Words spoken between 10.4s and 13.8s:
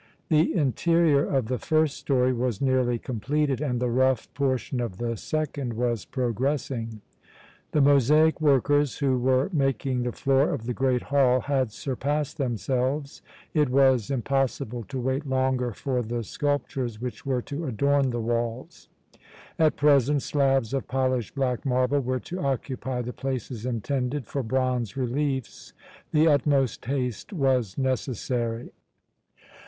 of the great hall, had surpassed themselves. It